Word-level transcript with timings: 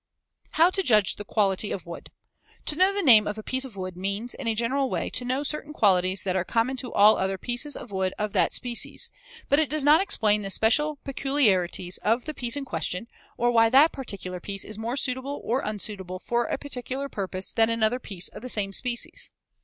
How 0.53 0.71
to 0.71 0.81
judge 0.81 1.17
the 1.17 1.23
quality 1.23 1.71
of 1.71 1.85
wood: 1.85 2.09
To 2.65 2.75
know 2.75 2.91
the 2.91 3.03
name 3.03 3.27
of 3.27 3.37
a 3.37 3.43
piece 3.43 3.65
of 3.65 3.75
wood 3.75 3.95
means, 3.95 4.33
in 4.33 4.47
a 4.47 4.55
general 4.55 4.89
way, 4.89 5.11
to 5.11 5.23
know 5.23 5.43
certain 5.43 5.73
qualities 5.73 6.23
that 6.23 6.35
are 6.35 6.43
common 6.43 6.75
to 6.77 6.91
all 6.91 7.17
other 7.17 7.37
pieces 7.37 7.75
of 7.75 7.91
wood 7.91 8.11
of 8.17 8.33
that 8.33 8.51
species, 8.55 9.11
but 9.47 9.59
it 9.59 9.69
does 9.69 9.83
not 9.83 10.01
explain 10.01 10.41
the 10.41 10.49
special 10.49 10.95
peculiarities 11.03 11.99
of 11.99 12.25
the 12.25 12.33
piece 12.33 12.55
in 12.57 12.65
question 12.65 13.05
or 13.37 13.51
why 13.51 13.69
that 13.69 13.91
particular 13.91 14.39
piece 14.39 14.63
is 14.65 14.75
more 14.75 14.97
suitable 14.97 15.39
or 15.43 15.61
unsuitable 15.63 16.17
for 16.17 16.45
a 16.45 16.57
particular 16.57 17.07
purpose 17.07 17.53
than 17.53 17.69
another 17.69 17.99
piece 17.99 18.27
of 18.29 18.41
the 18.41 18.49
same 18.49 18.73
species. 18.73 19.29